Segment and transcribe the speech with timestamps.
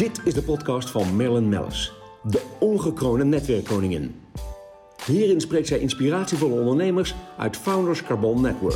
[0.00, 1.92] Dit is de podcast van Marilyn Mellis,
[2.22, 4.20] de ongekroonde netwerkkoningin.
[5.06, 8.74] Hierin spreekt zij inspiratievolle ondernemers uit Founders Carbon Network.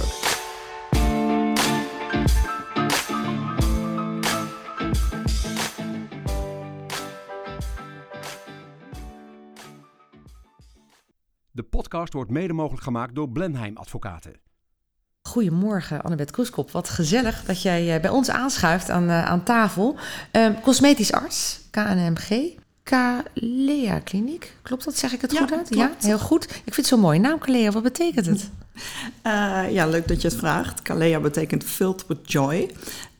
[11.51, 14.41] De podcast wordt mede mogelijk gemaakt door Blenheim Advocaten.
[15.35, 16.71] Goedemorgen, Annabeth Kroeskop.
[16.71, 19.97] Wat gezellig dat jij eh, bij ons aanschuift aan, uh, aan tafel.
[20.33, 22.51] Uh, cosmetisch arts, KNMG,
[22.83, 24.57] Kalea Kliniek.
[24.63, 24.97] Klopt dat?
[24.97, 25.69] Zeg ik het ja, goed uit?
[25.69, 26.03] Klopt.
[26.03, 26.45] Ja, heel goed.
[26.45, 27.19] Ik vind het zo mooi.
[27.19, 28.51] Naam Kalea, wat betekent het?
[29.27, 30.83] Uh, ja, leuk dat je het vraagt.
[30.83, 32.71] Kalea betekent filled with joy.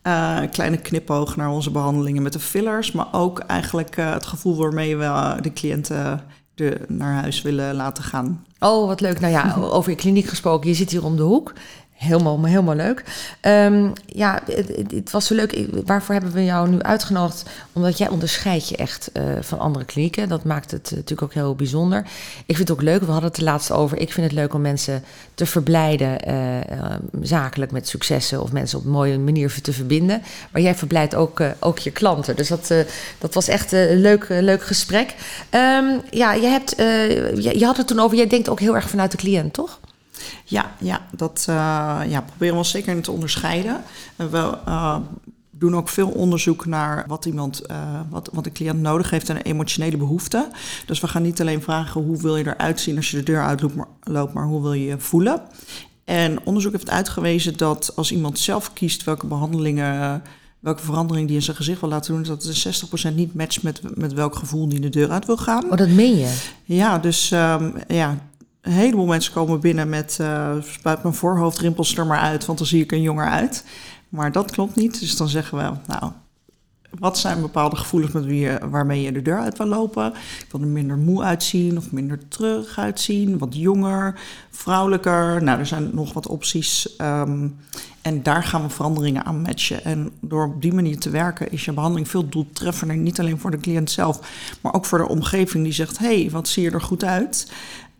[0.03, 4.55] Uh, kleine knipoog naar onze behandelingen met de fillers, maar ook eigenlijk uh, het gevoel
[4.55, 6.23] waarmee we de cliënten
[6.53, 8.45] de, naar huis willen laten gaan.
[8.59, 9.19] Oh, wat leuk.
[9.19, 11.53] Nou ja, over je kliniek gesproken, je zit hier om de hoek.
[11.95, 13.03] Helemaal, helemaal leuk.
[13.41, 15.65] Um, ja, het, het, was zo leuk.
[15.85, 17.43] Waarvoor hebben we jou nu uitgenodigd?
[17.73, 20.29] Omdat jij onderscheidt je echt uh, van andere klinieken.
[20.29, 21.99] Dat maakt het uh, natuurlijk ook heel bijzonder.
[22.45, 23.97] Ik vind het ook leuk, we hadden het er laatst over.
[23.99, 28.85] Ik vind het leuk om mensen te verblijden, uh, zakelijk met successen of mensen op
[28.85, 30.21] een mooie manier te verbinden.
[30.51, 32.35] Maar jij verblijdt ook, ook je klanten.
[32.35, 32.73] Dus dat,
[33.17, 35.15] dat was echt een leuk, leuk gesprek.
[35.51, 36.75] Um, ja, je, hebt,
[37.57, 39.79] je had het toen over, jij denkt ook heel erg vanuit de cliënt, toch?
[40.43, 41.55] Ja, ja dat uh,
[42.07, 43.83] ja, proberen we zeker te onderscheiden.
[44.15, 44.97] En we uh,
[45.51, 49.41] doen ook veel onderzoek naar wat iemand, uh, wat, wat de cliënt nodig heeft en
[49.41, 50.51] emotionele behoeften.
[50.85, 53.43] Dus we gaan niet alleen vragen hoe wil je eruit zien als je de deur
[53.43, 55.41] uitloopt, maar, loopt, maar hoe wil je je voelen.
[56.03, 60.23] En onderzoek heeft uitgewezen dat als iemand zelf kiest welke behandelingen
[60.65, 63.97] welke verandering die in zijn gezicht wil laten doen, dat de 60% niet matcht met,
[63.97, 65.71] met welk gevoel die de deur uit wil gaan.
[65.71, 66.37] Oh, dat meen je?
[66.63, 68.17] Ja, dus um, ja,
[68.65, 72.57] een heleboel mensen komen binnen met uh, spuit mijn voorhoofd rimpels er maar uit, want
[72.57, 73.65] dan zie ik er jonger uit.
[74.09, 74.99] Maar dat klopt niet.
[74.99, 76.11] Dus dan zeggen we, nou,
[76.99, 80.13] wat zijn bepaalde gevoelens met wie waarmee je de deur uit wil lopen?
[80.39, 85.43] Ik wil er minder moe uitzien of minder terug uitzien, wat jonger, vrouwelijker.
[85.43, 86.95] Nou, er zijn nog wat opties.
[87.01, 87.57] Um,
[88.01, 89.83] en daar gaan we veranderingen aan matchen.
[89.83, 92.97] En door op die manier te werken is je behandeling veel doeltreffender.
[92.97, 94.19] Niet alleen voor de cliënt zelf,
[94.61, 97.51] maar ook voor de omgeving die zegt: hé, hey, wat zie je er goed uit?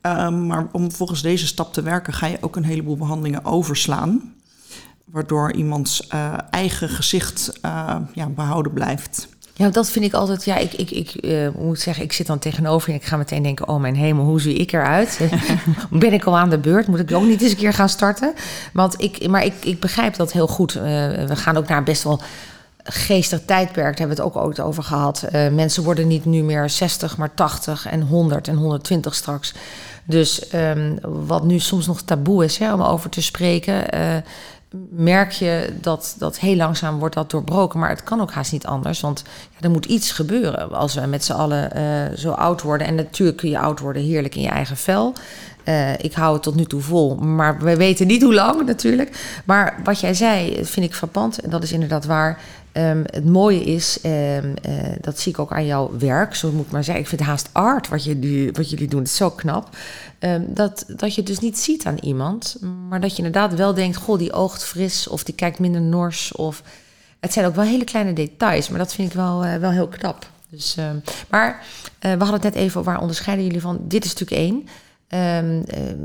[0.05, 4.33] Um, maar om volgens deze stap te werken, ga je ook een heleboel behandelingen overslaan.
[5.05, 9.27] Waardoor iemands uh, eigen gezicht uh, ja, behouden blijft.
[9.53, 10.45] Ja, dat vind ik altijd.
[10.45, 13.43] Ja, ik, ik, ik uh, moet zeggen, ik zit dan tegenover en ik ga meteen
[13.43, 15.19] denken: oh mijn hemel, hoe zie ik eruit?
[15.89, 16.87] ben ik al aan de beurt?
[16.87, 18.33] Moet ik ook niet eens een keer gaan starten?
[18.73, 20.73] Want ik, maar ik, ik begrijp dat heel goed.
[20.73, 22.21] we gaan ook naar best wel
[22.87, 25.25] geestig tijdperk, daar hebben we het ook ooit over gehad.
[25.33, 29.53] Uh, mensen worden niet nu meer 60, maar 80 en 100 en 120 straks.
[30.05, 34.15] Dus um, wat nu soms nog taboe is om over te spreken, uh,
[34.89, 37.79] merk je dat, dat heel langzaam wordt dat doorbroken.
[37.79, 41.05] Maar het kan ook haast niet anders, want ja, er moet iets gebeuren als we
[41.05, 42.87] met z'n allen uh, zo oud worden.
[42.87, 45.13] En natuurlijk kun je oud worden heerlijk in je eigen vel.
[45.65, 49.41] Uh, ik hou het tot nu toe vol, maar we weten niet hoe lang natuurlijk.
[49.45, 52.39] Maar wat jij zei, vind ik frappant en dat is inderdaad waar.
[52.77, 56.65] Um, het mooie is, um, uh, dat zie ik ook aan jouw werk, zo moet
[56.65, 57.03] ik maar zeggen.
[57.03, 59.69] Ik vind het haast art wat, je, wat jullie doen, het is zo knap.
[60.19, 62.57] Um, dat, dat je het dus niet ziet aan iemand,
[62.89, 66.31] maar dat je inderdaad wel denkt: goh, die oogt fris of die kijkt minder nors.
[66.31, 66.63] Of...
[67.19, 69.87] Het zijn ook wel hele kleine details, maar dat vind ik wel, uh, wel heel
[69.87, 70.29] knap.
[70.49, 70.77] Dus,
[71.29, 71.59] maar uh,
[71.99, 73.79] we hadden het net even waar onderscheiden jullie van.
[73.81, 74.67] Dit is natuurlijk één.
[75.09, 75.63] Um,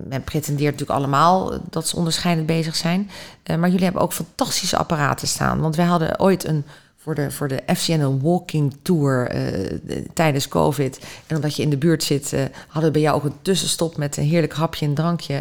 [0.09, 3.11] men pretendeert natuurlijk allemaal dat ze onderscheidend bezig zijn.
[3.50, 5.61] Uh, maar jullie hebben ook fantastische apparaten staan.
[5.61, 6.65] Want wij hadden ooit een,
[6.97, 11.00] voor de, voor de FCN een walking tour uh, tijdens COVID.
[11.27, 12.34] En omdat je in de buurt zit,
[12.69, 15.34] hadden we bij jou ook een tussenstop met een heerlijk hapje en drankje.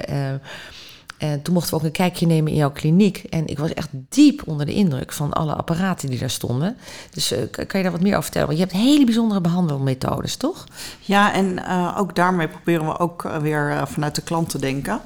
[1.20, 3.18] En toen mochten we ook een kijkje nemen in jouw kliniek.
[3.18, 6.78] En ik was echt diep onder de indruk van alle apparaten die daar stonden.
[7.12, 8.48] Dus uh, kan je daar wat meer over vertellen?
[8.48, 10.66] Want je hebt hele bijzondere behandelmethodes, toch?
[11.00, 15.02] Ja, en uh, ook daarmee proberen we ook weer uh, vanuit de klant te denken.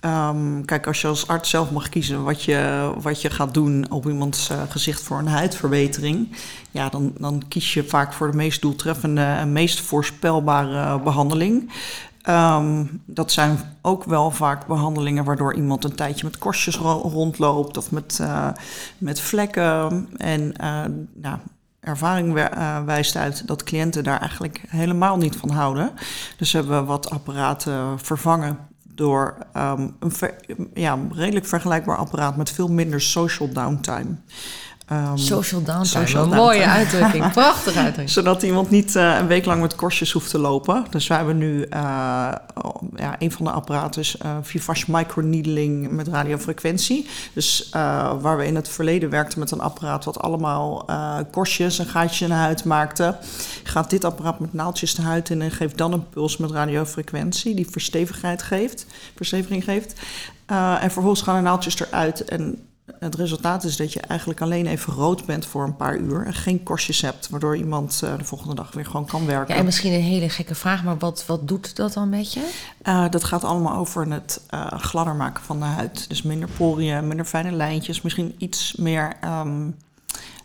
[0.00, 3.86] Um, kijk, als je als arts zelf mag kiezen wat je, wat je gaat doen
[3.90, 6.36] op iemands gezicht voor een huidverbetering,
[6.70, 11.70] ja, dan, dan kies je vaak voor de meest doeltreffende en meest voorspelbare behandeling.
[12.28, 17.90] Um, dat zijn ook wel vaak behandelingen waardoor iemand een tijdje met korstjes rondloopt of
[17.90, 18.48] met, uh,
[18.98, 20.08] met vlekken.
[20.16, 20.84] En uh,
[21.14, 21.38] nou,
[21.80, 25.92] ervaring uh, wijst uit dat cliënten daar eigenlijk helemaal niet van houden.
[26.36, 28.58] Dus hebben we wat apparaten vervangen
[28.94, 30.12] door um, een
[30.74, 34.16] ja, redelijk vergelijkbaar apparaat met veel minder social downtime.
[34.86, 36.06] Ehm, Social downtime.
[36.06, 36.44] Social downtime.
[36.44, 37.32] mooie uitdrukking.
[37.32, 38.10] Prachtige uitdrukking.
[38.18, 40.84] zodat iemand niet eh, een week lang met korstjes hoeft te lopen.
[40.90, 42.32] Dus wij hebben nu eh,
[42.62, 47.08] oh, ja, een van de apparaten is eh Vivace Microneedling met radiofrequentie.
[47.34, 47.68] Dus
[48.20, 50.84] waar we in het verleden werkten met een apparaat wat allemaal
[51.30, 53.16] korstjes en gaatjes in de huid maakte,
[53.62, 57.54] gaat dit apparaat met naaldjes de huid in en geeft dan een puls met radiofrequentie
[57.54, 60.00] die verstevigheid geeft, versteviging geeft.
[60.80, 62.58] En vervolgens gaan de naaldjes eruit en
[62.98, 66.34] het resultaat is dat je eigenlijk alleen even rood bent voor een paar uur en
[66.34, 69.54] geen korstjes hebt, waardoor iemand eh, de volgende dag weer gewoon kan werken.
[69.54, 72.50] Ja, en misschien een hele gekke vraag, maar wat, wat doet dat dan met je?
[72.82, 76.08] Eh, dat gaat allemaal over het eh, gladder maken van de huid.
[76.08, 79.70] Dus minder poriën, minder fijne lijntjes, misschien iets meer ehm,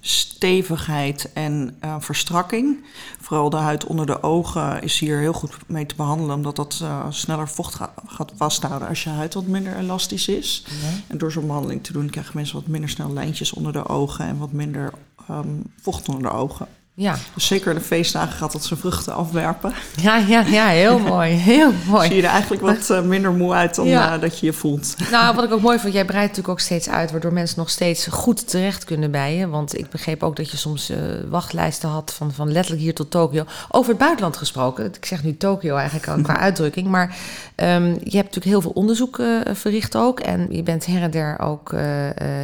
[0.01, 2.83] stevigheid en eh, verstrakking.
[3.21, 6.79] Vooral de huid onder de ogen is hier heel goed mee te behandelen, omdat dat
[6.81, 10.63] eh, sneller vocht ga- gaat vasthouden als je huid wat minder elastisch is.
[11.07, 14.25] En door zo'n behandeling te doen krijgen mensen wat minder snel lijntjes onder de ogen
[14.25, 14.93] en wat minder
[15.27, 15.47] ehm,
[15.81, 16.67] vocht onder de ogen.
[17.01, 19.73] Ja, Dus zeker de feestdagen gaat dat zijn vruchten afwerpen.
[20.01, 21.31] ja, ja, ja heel mooi.
[21.31, 22.07] Heel mooi.
[22.07, 24.13] Zie je er eigenlijk wat eh, minder moe uit dan Ja.
[24.15, 24.95] eh, dat je je voelt.
[25.11, 27.69] Nou, wat ik ook mooi vond, jij breidt natuurlijk ook steeds uit, waardoor mensen nog
[27.69, 29.47] steeds goed terecht kunnen bij je.
[29.47, 30.97] Want ik begreep ook dat je soms eh,
[31.29, 33.45] wachtlijsten had van, van letterlijk hier tot Tokio.
[33.69, 34.85] Over het buitenland gesproken.
[34.85, 36.87] Ik zeg nu Tokio eigenlijk al qua uitdrukking.
[36.87, 37.17] Maar
[37.55, 39.21] ehm, je hebt natuurlijk heel veel onderzoek
[39.53, 40.19] verricht ook.
[40.19, 41.71] En je bent her en der ook,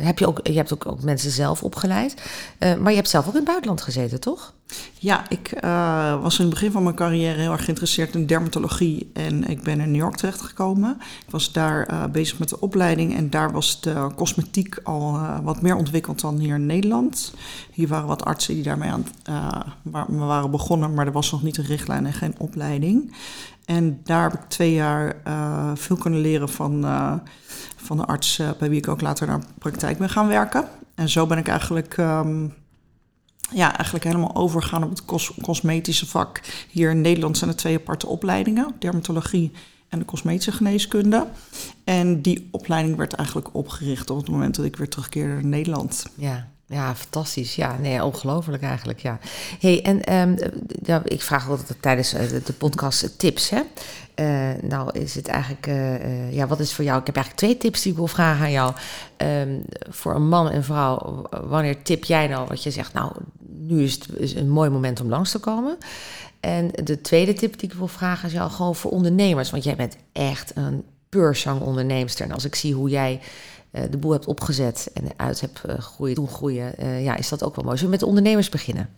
[0.01, 2.13] heb je ook, je hebt ook, ook mensen zelf opgeleid.
[2.79, 4.44] Maar je hebt zelf ook in het buitenland gezeten, toch?
[4.99, 9.09] Ja, ik eh, was in het begin van mijn carrière heel erg geïnteresseerd in dermatologie.
[9.13, 10.97] En ik ben in New York terechtgekomen.
[10.99, 13.15] Ik was daar eh, bezig met de opleiding.
[13.15, 17.33] En daar was de cosmetiek al eh, wat meer ontwikkeld dan hier in Nederland.
[17.71, 19.05] Hier waren wat artsen die daarmee aan
[19.81, 20.93] waar- waren begonnen.
[20.93, 23.15] Maar er was nog niet een richtlijn en geen opleiding.
[23.65, 25.15] En daar heb ik twee jaar
[25.75, 26.85] veel kunnen leren van,
[27.75, 30.67] van de arts bij wie ik ook later naar praktijk ben gaan werken.
[30.95, 31.97] En zo ben ik eigenlijk...
[31.97, 32.47] ehm,
[33.55, 36.41] ja, eigenlijk helemaal overgaan op het cos- cosmetische vak.
[36.69, 39.51] Hier in Nederland zijn er twee aparte opleidingen: dermatologie
[39.89, 41.27] en de cosmetische geneeskunde.
[41.83, 46.05] En die opleiding werd eigenlijk opgericht op het moment dat ik weer terugkeerde naar Nederland.
[46.15, 47.55] Ja, ja, fantastisch.
[47.55, 49.19] Ja, nee, ongelooflijk eigenlijk, ja.
[49.59, 50.35] hey, en ehm,
[50.83, 53.61] ja, ik vraag altijd tijdens eh, de, podcast tips, hè.
[54.15, 56.99] Eh, nou is het eigenlijk, eh, ja, wat is voor jou?
[56.99, 58.73] Ik heb eigenlijk twee tips die ik wil vragen aan jou.
[59.17, 59.59] Ehm,
[59.89, 63.11] voor een man en vrouw, wanneer tip jij nou wat je zegt, nou,
[63.49, 65.77] nu is het een mooi moment om langs te komen.
[66.39, 69.75] En de tweede tip die ik wil vragen is jou gewoon voor ondernemers, want jij
[69.75, 72.25] bent echt een peurzang onderneemster.
[72.25, 73.21] En als ik zie hoe jij
[73.89, 77.43] de boel hebt opgezet en uit hebt eh, groeien, doen groeien, eh, ja, is dat
[77.43, 77.77] ook wel mooi.
[77.77, 78.89] Zullen we met de ondernemers beginnen?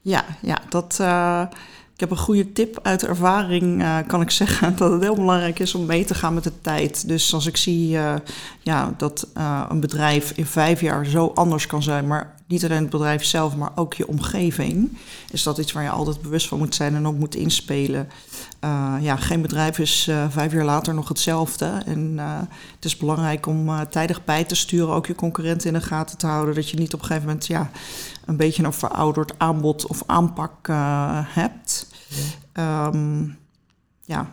[0.00, 1.42] Ja, ja dat, eh,
[2.00, 3.82] ik heb een goede tip uit ervaring.
[3.82, 6.60] eh, kan ik zeggen dat het heel belangrijk is om mee te gaan met de
[6.60, 7.08] tijd.
[7.08, 8.14] Dus als ik zie eh,
[8.60, 12.82] ja, dat eh, een bedrijf in vijf jaar zo anders kan zijn, maar niet alleen
[12.82, 14.98] het bedrijf zelf, maar ook je omgeving,
[15.30, 18.08] is dat iets waar je altijd bewust van moet zijn en op moet inspelen.
[18.60, 21.82] Eh, ja, geen bedrijf is eh, vijf jaar later nog hetzelfde.
[21.86, 22.38] En eh,
[22.74, 26.26] het is belangrijk om tijdig bij te sturen, ook je concurrenten in de gaten te
[26.26, 26.54] houden.
[26.54, 27.70] Dat je niet op een gegeven moment ja,
[28.24, 30.68] een beetje een verouderd aanbod of aanpak
[31.34, 31.86] hebt.
[32.52, 33.24] Ehm,
[34.04, 34.30] ja,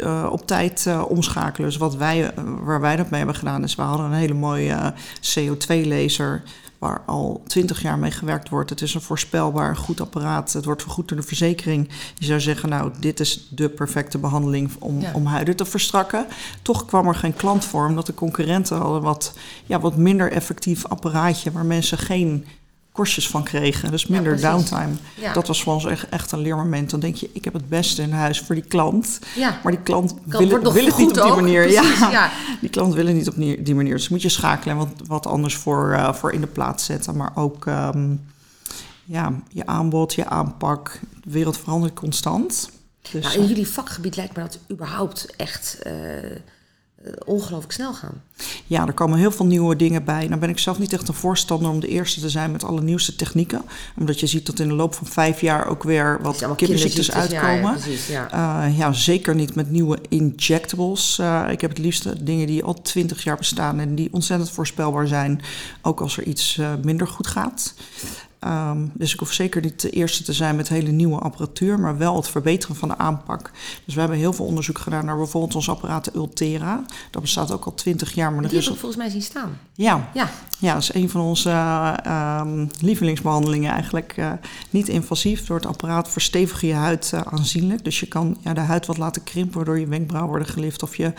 [0.00, 1.68] eh, op tijd omschakelen.
[1.68, 4.72] Dus wat wij, waar wij dat mee hebben gedaan, is we hadden een hele mooie
[4.72, 4.88] eh,
[5.20, 6.42] CO2-laser.
[6.80, 8.70] Waar al twintig jaar mee gewerkt wordt.
[8.70, 10.52] Het is een voorspelbaar goed apparaat.
[10.52, 11.88] Het wordt vergoed door de verzekering.
[12.18, 15.12] Je zou zeggen, nou, dit is de perfecte behandeling om, Ja.
[15.14, 16.26] om huiden te verstrakken.
[16.62, 19.34] Toch kwam er geen klant voor, omdat de concurrenten hadden wat,
[19.66, 21.50] ja, wat minder effectief apparaatje.
[21.52, 22.46] Waar mensen geen
[22.92, 23.90] korstjes van kregen.
[23.90, 24.92] Dus minder downtime.
[25.20, 25.32] Ja.
[25.32, 26.90] Dat was voor ons echt, echt een leermoment.
[26.90, 29.18] Dan denk je, ik heb het beste in huis voor die klant.
[29.36, 29.60] Ja.
[29.62, 31.34] Maar die klant wil, het niet op die ook.
[31.34, 31.62] manier.
[31.62, 32.30] Precies, ja.
[32.60, 33.94] Die klant wil het niet op die manier.
[33.94, 37.16] Dus moet je schakelen en wat, wat anders voor, eh, voor in de plaats zetten.
[37.16, 38.14] Maar ook ehm,
[39.04, 41.00] ja, je aanbod, je aanpak.
[41.22, 42.70] De wereld verandert constant.
[43.12, 46.40] Dus, Nou, in jullie vakgebied lijkt me dat überhaupt echt eh, eh,
[47.24, 48.22] ongelooflijk snel gaan.
[48.66, 50.26] Ja, er komen heel veel nieuwe dingen bij.
[50.26, 52.82] Nou ben ik zelf niet echt een voorstander om de eerste te zijn met alle
[52.82, 53.62] nieuwste technieken.
[53.98, 57.54] Omdat je ziet dat in de loop van vijf jaar ook weer wat kinderziektes uitkomen.
[57.54, 58.30] Ja, ja, precies, ja.
[58.30, 61.18] Eh, ja, zeker niet met nieuwe injectables.
[61.18, 65.06] Eh, ik heb het liefst dingen die al twintig jaar bestaan en die ontzettend voorspelbaar
[65.06, 65.40] zijn,
[65.82, 67.74] ook als er iets eh, minder goed gaat.
[68.40, 71.98] Ehm, dus ik hoef zeker niet de eerste te zijn met hele nieuwe apparatuur, maar
[71.98, 73.50] wel het verbeteren van de aanpak.
[73.84, 76.84] Dus we hebben heel veel onderzoek gedaan naar bijvoorbeeld ons apparaat Ultera.
[77.10, 78.32] Dat bestaat ook al twintig jaar.
[78.32, 79.58] Maar Die is heb ik volgens mij zien staan.
[79.74, 84.12] ja, Ja, ja, dat is een van onze eh, ehm, lievelingsbehandelingen eigenlijk.
[84.16, 84.32] eh,
[84.70, 85.46] niet invasief.
[85.46, 87.84] Door het apparaat verstevig je huid eh, aanzienlijk.
[87.84, 90.96] Dus je kan ja, de huid wat laten krimpen, waardoor je wenkbrauwen worden gelift of
[90.96, 91.12] je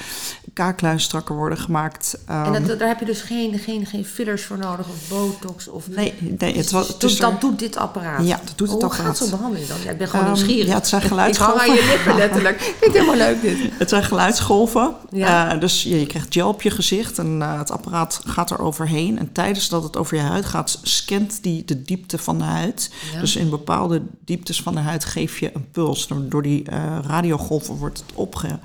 [0.54, 2.18] kaaklijn strakker worden gemaakt.
[2.26, 5.68] en Ehm, dat, daar heb je dus geen, geen, geen fillers voor nodig of botox
[5.68, 5.88] of...
[5.88, 8.26] nee, nee, het, was, het dat doet dit apparaat?
[8.26, 9.06] Ja, dat doet het Hoe apparaat.
[9.06, 9.78] gaat zo'n behandeling dan?
[9.84, 10.68] Ja, ik ben gewoon Ehm, nieuwsgierig.
[10.68, 11.74] ja, het zijn Ik hang aan geluidsgolven.
[11.86, 12.56] je lippen letterlijk.
[12.62, 13.58] Ik vind het helemaal leuk dit.
[13.78, 14.94] Het zijn geluidsgolven.
[15.12, 15.54] Ja.
[15.54, 18.60] Eh, dus je, je krijgt gel op je gezicht en eh, het apparaat gaat er
[18.60, 19.20] overheen.
[19.20, 22.92] En tijdens dat het over je huid gaat, scant die de diepte van de huid.
[23.14, 23.20] Ja.
[23.20, 26.08] Dus in bepaalde dieptes van de huid geef je een puls.
[26.30, 28.60] Door, die eh, radiogolven wordt het opge,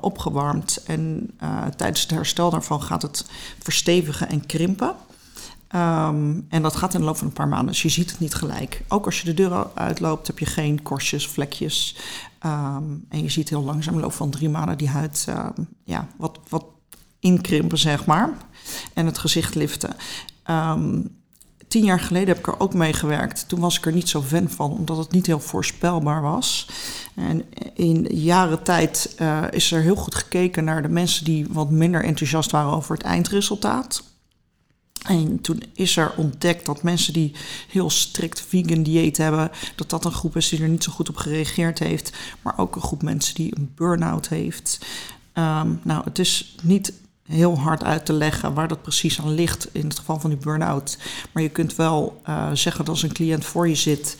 [0.00, 0.82] opgewarmd.
[0.86, 1.30] En
[1.76, 3.24] tijdens het herstel daarvan gaat het
[3.62, 4.94] verstevigen en krimpen.
[5.76, 7.66] Ehm, en dat gaat in de loop van een paar maanden.
[7.66, 8.82] Dus je ziet het niet gelijk.
[8.88, 11.96] Ook als je de deur uitloopt, heb je geen korstjes, vlekjes.
[12.38, 15.62] Ehm, en je ziet heel langzaam in de loop van drie maanden die huid ehm,
[15.84, 16.64] ja, wat, wat
[17.20, 18.30] inkrimpen, zeg maar.
[18.94, 19.96] En het gezicht liften.
[21.68, 23.48] Tien jaar geleden heb ik er ook mee gewerkt.
[23.48, 26.68] Toen was ik er niet zo fan van, omdat het niet heel voorspelbaar was.
[27.14, 31.70] En in jaren tijd eh, is er heel goed gekeken naar de mensen die wat
[31.70, 34.02] minder enthousiast waren over het eindresultaat.
[35.08, 37.32] En toen is er ontdekt dat mensen die
[37.68, 41.08] heel strikt vegan dieet hebben, dat dat een groep is die er niet zo goed
[41.08, 42.12] op gereageerd heeft.
[42.42, 44.86] Maar ook een groep mensen die een burn-out heeft.
[45.32, 46.92] Ehm, nou, het is niet
[47.26, 50.38] heel hard uit te leggen waar dat precies aan ligt in het geval van die
[50.38, 50.98] burn-out.
[51.32, 54.16] Maar je kunt wel eh, zeggen dat als een cliënt voor je zit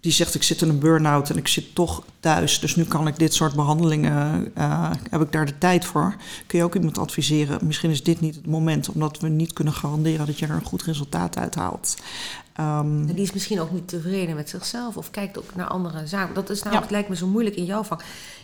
[0.00, 3.06] die zegt ik zit in een burn-out en ik zit toch thuis, dus nu kan
[3.06, 6.14] ik dit soort behandelingen, eh, heb ik daar de tijd voor.
[6.46, 9.74] Kun je ook iemand adviseren, misschien is dit niet het moment, omdat we niet kunnen
[9.74, 11.96] garanderen dat je er een goed resultaat uit haalt.
[12.60, 16.34] En die is misschien ook niet tevreden met zichzelf of kijkt ook naar andere zaken.
[16.34, 16.92] Dat is namelijk, Ja.
[16.92, 18.00] lijkt me zo moeilijk in jouw vak.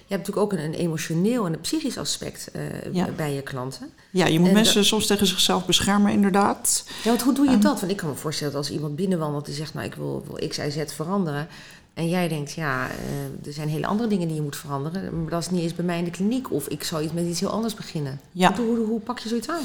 [0.09, 3.09] Je hebt natuurlijk ook een, een emotioneel en een psychisch aspect eh, Ja.
[3.17, 3.91] bij je klanten.
[4.11, 6.85] ja, je moet en mensen soms tegen zichzelf beschermen, inderdaad.
[7.05, 7.81] Ja, want hoe doe je dat?
[7.81, 10.49] Want ik kan me voorstellen dat als iemand binnenwandelt die zegt, nou ik wil, wil
[10.49, 11.49] X, Y, Z veranderen.
[11.95, 15.21] En jij denkt, ja, eh, er zijn hele andere dingen die je moet veranderen.
[15.23, 16.53] Maar dat is niet eens bij mij in de kliniek.
[16.53, 18.21] Of ik zou iets met iets heel anders beginnen.
[18.33, 18.55] Ja.
[18.57, 19.63] Hoe, hoe, hoe pak je zoiets aan?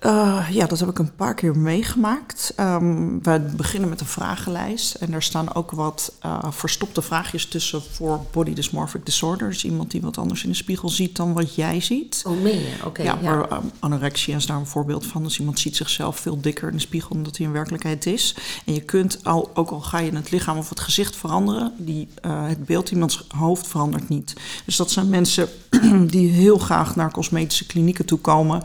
[0.00, 2.52] Eh, ja, dat heb ik een paar keer meegemaakt.
[2.56, 4.94] Ehm, we beginnen met een vragenlijst.
[4.94, 9.64] En daar staan ook wat eh, verstopte vraagjes tussen voor body dysmorphic disorders.
[9.64, 12.22] Iemand die wat anders in de spiegel ziet dan wat jij ziet.
[12.26, 12.74] Oh, meen je?
[12.84, 13.30] Oké, ja, ja.
[13.30, 15.22] maar ehm, anorexia is daar een voorbeeld van.
[15.22, 18.36] Dus iemand ziet zichzelf veel dikker in de spiegel dan dat hij in werkelijkheid is.
[18.66, 22.08] En je kunt, al, ook al ga je het lichaam of het gezicht veranderen, die,
[22.22, 24.34] eh, het beeld iemands hoofd verandert niet.
[24.64, 25.48] Dus dat zijn mensen
[26.06, 28.62] die heel graag naar cosmetische klinieken toe komen.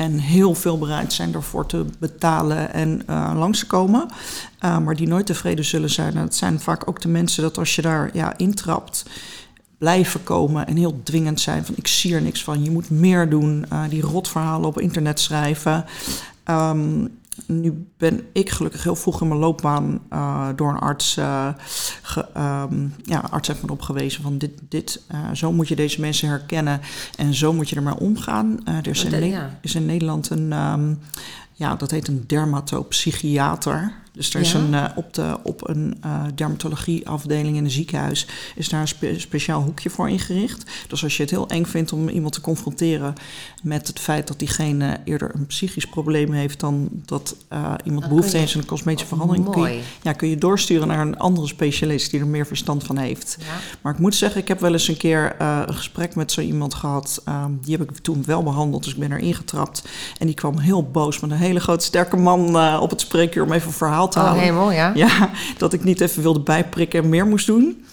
[0.00, 4.08] En heel veel bereid zijn ervoor te betalen en eh, langs te komen.
[4.58, 6.16] Eh, maar die nooit tevreden zullen zijn.
[6.16, 9.04] Het zijn vaak ook de mensen dat als je daar ja, intrapt
[9.78, 13.28] blijven komen en heel dwingend zijn van ik zie er niks van, je moet meer
[13.28, 15.84] doen, eh, die rotverhalen op internet schrijven.
[16.44, 17.06] Ehm,
[17.46, 21.48] nu ben ik gelukkig heel vroeg in mijn loopbaan eh, door een arts, eh,
[22.02, 25.76] ge, ehm, ja, arts heeft me erop gewezen van dit, dit eh, zo moet je
[25.76, 26.80] deze mensen herkennen
[27.16, 28.66] en zo moet je ermee omgaan.
[28.66, 29.58] Er is in, ja.
[29.62, 30.94] is in Nederland een, ehm,
[31.52, 33.92] ja, dat heet een dermatopsychiater.
[34.12, 34.58] Dus er is Ja?
[34.58, 39.18] een, eh, op, de, op een eh dermatologieafdeling in een ziekenhuis is daar een spe-
[39.18, 40.64] speciaal hoekje voor ingericht.
[40.88, 43.14] Dus als je het heel eng vindt om iemand te confronteren
[43.62, 48.14] met het feit dat diegene eerder een psychisch probleem heeft dan dat eh, iemand Dan
[48.14, 51.46] behoefte heeft aan een cosmetische verandering, kun je, ja, kun je doorsturen naar een andere
[51.46, 53.36] specialist die er meer verstand van heeft.
[53.40, 53.46] Ja.
[53.80, 56.74] Maar ik moet zeggen, ik heb wel eens een keer een gesprek met zo iemand
[56.74, 57.22] gehad.
[57.24, 59.82] Ehm, die heb ik toen wel behandeld, dus ik ben erin getrapt.
[60.18, 63.52] En die kwam heel boos met een hele grote sterke man op het spreekuur om
[63.52, 64.92] even een verhaal te Oh, hemel, ja.
[64.94, 67.84] Ja, dat ik niet even wilde bijprikken en meer moest doen.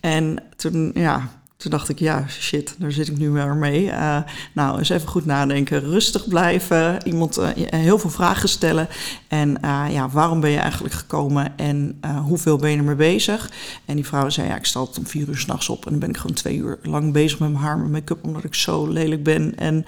[0.00, 3.90] En toen, ja, toen dacht ik, ja, shit, daar zit ik nu weer mee.
[3.90, 4.18] Eh,
[4.52, 8.88] nou, eens even goed nadenken, rustig blijven, iemand eh, heel veel vragen stellen.
[9.28, 13.50] En eh, ja, waarom ben je eigenlijk gekomen en eh, hoeveel ben je ermee bezig?
[13.84, 16.00] En die vrouw zei, ja, ik sta altijd om vier uur s'nachts op en dan
[16.00, 18.86] ben ik gewoon twee uur lang bezig met mijn haar, mijn make-up, omdat ik zo
[18.86, 19.58] lelijk ben.
[19.58, 19.84] En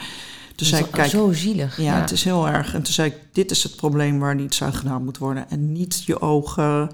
[0.59, 1.81] toen zei ik, kijk, Zo zielig.
[1.81, 2.75] ja, het is heel erg.
[2.75, 5.51] En toen zei ik, dit is het probleem waar niet aan gedaan moet worden.
[5.51, 6.91] En niet je ogen.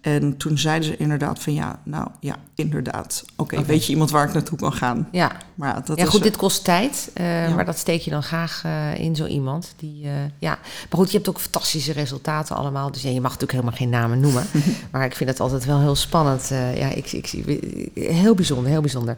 [0.00, 3.24] En toen zeiden ze inderdaad van ja, nou ja, inderdaad.
[3.36, 5.08] Oké, weet je iemand waar ik naartoe kan gaan?
[5.12, 7.10] Ja, Maar dat ja is goed, dit kost tijd.
[7.14, 7.24] eh,
[7.54, 9.74] Maar dat steek je dan graag eh, in zo iemand.
[9.76, 10.58] Die, eh, ja.
[10.90, 12.92] Maar goed, je hebt ook fantastische resultaten allemaal.
[12.92, 14.46] Dus ja, je mag natuurlijk helemaal geen namen noemen.
[14.92, 16.48] maar ik vind het altijd wel heel spannend.
[16.48, 17.60] ja, ik, ik, zie
[17.94, 19.16] heel bijzonder, heel bijzonder.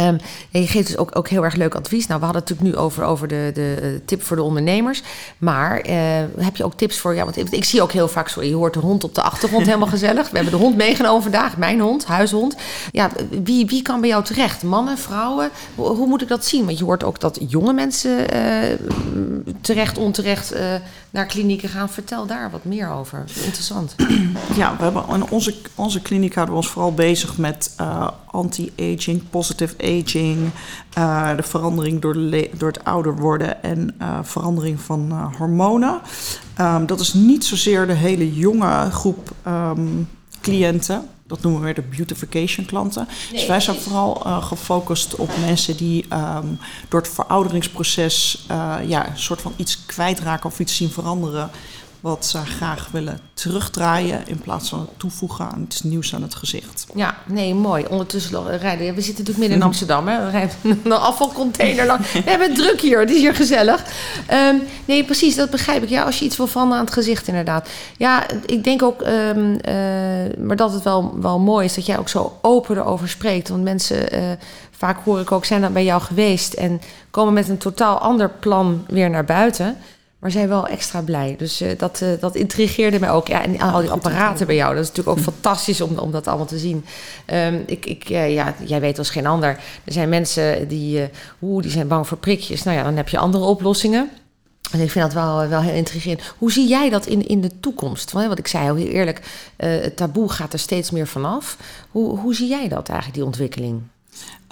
[0.00, 0.18] Um,
[0.50, 2.06] je geeft dus ook, ook heel erg leuk advies.
[2.06, 5.02] Nou, we hadden het natuurlijk nu over, over de, de tip voor de ondernemers.
[5.38, 5.94] Maar uh,
[6.38, 7.14] heb je ook tips voor...
[7.14, 8.28] Ja, want ik, ik, zie ook heel vaak...
[8.28, 10.30] Sorry, je hoort de hond op de achtergrond, helemaal gezellig.
[10.30, 11.56] We hebben de hond meegenomen vandaag.
[11.56, 12.56] Mijn hond, huishond.
[12.92, 13.10] Ja,
[13.42, 14.62] wie, wie kan bij jou terecht?
[14.62, 15.50] Mannen, vrouwen?
[15.74, 16.64] Hoe, hoe moet ik dat zien?
[16.64, 18.78] Want je hoort ook dat jonge mensen uh,
[19.60, 20.54] terecht, onterecht...
[20.54, 20.74] Uh,
[21.14, 21.88] naar klinieken gaan.
[21.88, 23.24] Vertel daar wat meer over.
[23.44, 23.94] Interessant.
[24.56, 27.74] Ja, we hebben in onze, onze kliniek houden we ons vooral bezig met
[28.30, 30.50] anti-aging, positive aging,
[30.98, 36.00] uh, de verandering door, de door het ouder worden en uh, verandering van hormonen.
[36.60, 40.08] Um, dat is niet zozeer de hele jonge groep um,
[40.40, 41.08] cliënten.
[41.26, 43.06] Dat noemen we weer de beautification klanten.
[43.06, 48.46] Nee, dus wij zijn vooral gefocust op mensen die um, door het verouderingsproces
[48.86, 51.50] ja, een soort van iets kwijtraken of iets zien veranderen
[52.04, 56.86] wat ze graag willen terugdraaien in plaats van toevoegen aan iets nieuws aan het gezicht.
[56.94, 57.86] Ja, nee, mooi.
[57.90, 58.94] Ondertussen rijden.
[58.94, 60.08] We zitten natuurlijk midden in Amsterdam.
[60.08, 60.24] Hè?
[60.24, 62.10] We rijden een afvalcontainer lang.
[62.12, 63.00] We hebben het druk hier.
[63.00, 63.84] Het is hier gezellig.
[64.32, 65.34] Um, nee, precies.
[65.34, 65.88] Dat begrijp ik.
[65.88, 67.68] Ja, als je iets wil van aan het gezicht, inderdaad.
[67.96, 69.74] Ja, ik denk ook, um, uh,
[70.38, 73.48] maar dat het wel, wel mooi is dat jij ook zo open erover spreekt.
[73.48, 74.20] Want mensen, uh,
[74.70, 76.80] vaak hoor ik ook, zijn dan bij jou geweest en
[77.10, 79.76] komen met een totaal ander plan weer naar buiten
[80.24, 81.34] maar zijn wel extra blij.
[81.38, 83.28] Dus uh, dat, uh, dat intrigeerde mij ook.
[83.28, 86.26] Ja, en al die apparaten bij jou, dat is natuurlijk ook fantastisch om, om dat
[86.26, 86.84] allemaal te zien.
[87.32, 89.48] Um, ik, ik, uh, ja, jij weet als geen ander.
[89.84, 91.08] Er zijn mensen die,
[91.42, 92.62] oeh, die zijn bang voor prikjes.
[92.62, 94.10] Nou ja, dan heb je andere oplossingen.
[94.72, 96.34] En ik vind dat wel, wel heel intrigerend.
[96.38, 98.12] Hoe zie jij dat in, in de toekomst?
[98.12, 99.20] Want ik zei heel eerlijk,
[99.56, 101.56] het taboe gaat er steeds meer vanaf.
[101.90, 103.82] Hoe, hoe zie jij dat eigenlijk, die ontwikkeling?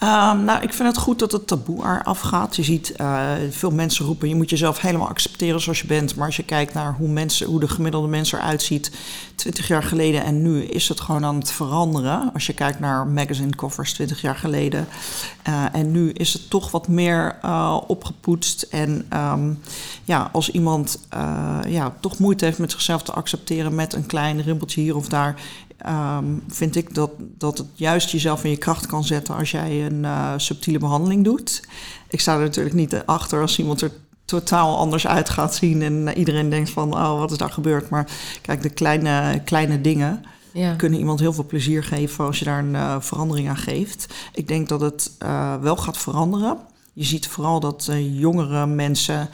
[0.03, 2.57] Um, nou, ik vind het goed dat het taboe er afgaat.
[2.57, 6.17] Je ziet uh, veel mensen roepen, je moet jezelf helemaal accepteren zoals je bent.
[6.17, 8.91] Maar als je kijkt naar hoe, mensen, hoe de gemiddelde mens eruit ziet,
[9.35, 12.31] 20 jaar geleden en nu, is het gewoon aan het veranderen.
[12.33, 14.89] Als je kijkt naar magazine covers 20 jaar geleden.
[15.49, 18.63] Uh, en nu is het toch wat meer uh, opgepoetst.
[18.63, 19.61] En um,
[20.05, 20.99] ja, als iemand
[21.67, 25.35] ja, toch moeite heeft met zichzelf te accepteren met een klein rimpeltje hier of daar,
[25.89, 29.87] Um, vind ik dat, dat het juist jezelf in je kracht kan zetten als jij
[29.87, 31.63] een uh, subtiele behandeling doet.
[32.09, 33.93] Ik sta er natuurlijk niet achter als iemand er
[34.25, 37.89] totaal anders uit gaat zien en iedereen denkt van, oh, wat is daar gebeurd?
[37.89, 38.11] Maar
[38.43, 40.75] kijk, de kleine, kleine dingen ja.
[40.75, 44.15] kunnen iemand heel veel plezier geven als je daar een uh, verandering aan geeft.
[44.33, 46.57] Ik denk dat het uh, wel gaat veranderen.
[46.93, 49.29] Je ziet vooral dat jongere mensen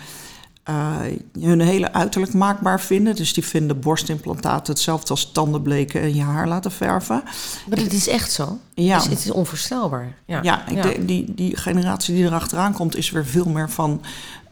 [0.70, 0.96] uh,
[1.40, 3.16] hun hele uiterlijk maakbaar vinden.
[3.16, 7.22] Dus die vinden borstimplantaten hetzelfde als tandenbleken en je haar laten verven.
[7.68, 8.58] Maar dat is echt zo?
[8.75, 8.96] Ja.
[8.96, 10.14] Dus het is onvoorstelbaar.
[10.25, 11.04] Ja, ja, ik ja.
[11.04, 12.96] die, die generatie die erachteraan komt...
[12.96, 14.00] is weer veel meer van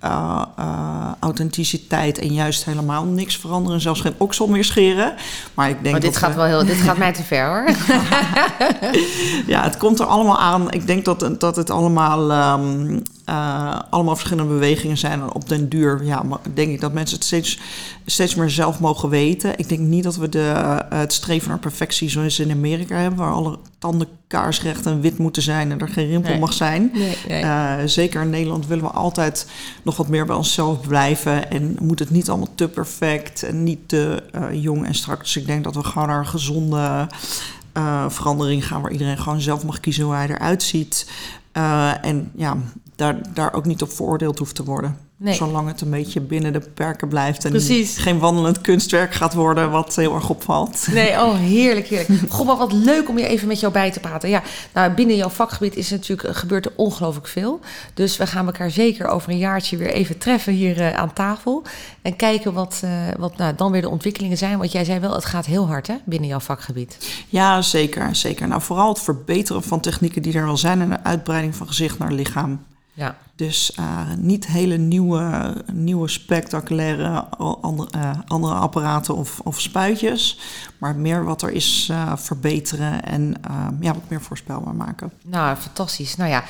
[0.05, 3.81] uh, uh, authenticiteit en juist helemaal niks veranderen.
[3.81, 5.15] Zelfs geen oksel meer scheren.
[5.55, 6.37] Maar ik denk maar dit dat gaat we...
[6.37, 7.71] wel heel, dit gaat mij te ver hoor.
[9.55, 10.71] ja, het komt er allemaal aan.
[10.71, 15.33] Ik denk dat, dat het allemaal, um, uh, allemaal verschillende bewegingen zijn.
[15.33, 16.23] op den duur ja,
[16.55, 17.59] denk ik dat mensen het steeds,
[18.07, 19.59] steeds meer zelf mogen weten.
[19.59, 23.33] Ik denk niet dat we de, het streven naar perfectie zoals in Amerika hebben, waar
[23.33, 26.41] alle tanden kaarsrecht en wit moeten zijn en er geen rimpel Nee.
[26.41, 26.91] mag zijn.
[26.95, 27.43] Nee, nee.
[27.43, 29.47] Uh, zeker in Nederland willen we altijd
[29.83, 31.51] nog wat meer bij onszelf blijven.
[31.51, 35.21] En moet het niet allemaal te perfect en niet te jong en strak.
[35.21, 37.09] Dus ik denk dat we gewoon naar een gezonde
[38.09, 38.83] verandering gaan...
[38.83, 41.11] waar iedereen gewoon zelf mag kiezen hoe hij eruit ziet.
[42.03, 42.57] En ja,
[42.97, 45.07] daar, daar ook niet op veroordeeld hoeft te worden.
[45.19, 45.35] Nee.
[45.35, 47.45] Zolang het een beetje binnen de perken blijft...
[47.45, 47.99] en Precies.
[47.99, 50.87] geen wandelend kunstwerk gaat worden wat heel erg opvalt.
[50.91, 52.21] Nee, oh heerlijk, heerlijk.
[52.29, 54.29] Goh, maar wat leuk om je even met jou bij te praten.
[54.29, 57.61] Ja, nou, binnen jouw vakgebied is natuurlijk, gebeurt er ongelooflijk veel.
[57.95, 61.63] Dus we gaan elkaar zeker over een jaartje weer even treffen hier uh, aan tafel.
[62.03, 64.59] En kijken wat, uh, wat nou, dan weer de ontwikkelingen zijn.
[64.59, 67.25] Want jij zei wel, het gaat heel hard hè, binnen jouw vakgebied.
[67.29, 68.49] Ja, zeker, zeker.
[68.49, 70.81] Nou, vooral het verbeteren van technieken die er al zijn...
[70.81, 72.61] en de uitbreiding van gezicht naar lichaam.
[72.97, 73.17] Ja.
[73.35, 77.25] Dus uh, niet hele nieuwe, nieuwe spectaculaire
[77.61, 80.39] andere, uh, andere apparaten of, of spuitjes.
[80.79, 83.35] Maar meer wat er is uh, verbeteren en
[83.81, 85.13] ja, wat meer voorspelbaar maken.
[85.25, 86.17] Nou, fantastisch.
[86.17, 86.45] Nou ja,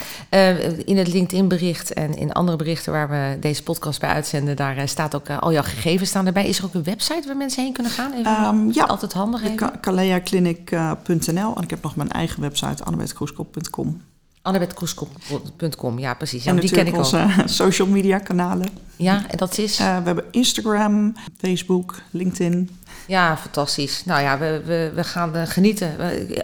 [0.84, 5.14] in het LinkedIn-bericht en in andere berichten waar we deze podcast bij uitzenden, daar staat
[5.14, 6.46] ook al jouw gegevens staan erbij.
[6.46, 8.12] Is er ook een website waar mensen heen kunnen gaan?
[8.12, 9.42] Even um, ja, altijd handig.
[9.80, 14.00] kaleaclinic.nl en ik heb nog mijn eigen website, annabethkroeskop.com.
[14.46, 16.44] AnnabethKroeskop.com, ja precies.
[16.44, 17.48] Ja, en die ken ik onze ook.
[17.48, 18.68] social media kanalen.
[18.96, 19.80] Ja, en dat is?
[19.80, 22.70] Uh, we hebben Instagram, Facebook, LinkedIn.
[23.06, 24.02] Ja, fantastisch.
[24.04, 25.96] Nou ja, we, we, we gaan uh, genieten.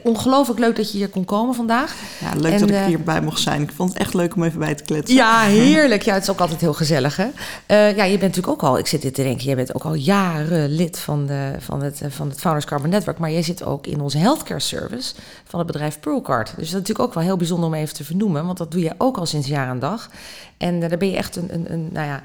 [0.03, 1.95] Ongelooflijk leuk dat je hier kon komen vandaag.
[2.21, 3.63] Ja, leuk en, dat ik hierbij mocht zijn.
[3.63, 5.17] Ik vond het echt leuk om even bij te kletsen.
[5.17, 6.03] Ja, heerlijk.
[6.03, 7.27] Ja, het is ook altijd heel gezellig, hè?
[7.27, 9.85] Uh, ja, je bent natuurlijk ook al, ik zit dit te denken, jij bent ook
[9.85, 13.65] al jaren lid van, de, van, het, van het Founders Carbon Network, maar jij zit
[13.65, 16.47] ook in onze healthcare service van het bedrijf Pearlcard.
[16.47, 18.71] Dus dat is natuurlijk ook wel heel bijzonder om even even te vernoemen, want dat
[18.71, 20.11] doe je ook al sinds jaar en dag.
[20.57, 22.23] En daar ben je echt een, een, een, nou ja,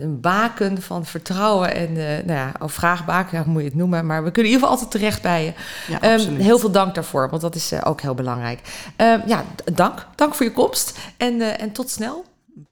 [0.00, 1.92] een, baken van vertrouwen en
[2.26, 4.06] nou ja, of vraagbaken, hoe moet je het noemen.
[4.06, 5.52] Maar we kunnen in ieder geval altijd terecht bij je.
[5.88, 8.90] Ja, Ehm, heel veel dank daarvoor, want dat is ook heel belangrijk.
[8.96, 10.06] Ehm, ja, dank.
[10.14, 12.24] Dank voor je komst en, eh, en tot snel.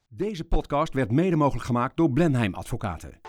[0.08, 3.20] Deze podcast werd mede mogelijk gemaakt door Blenheim Advocaten.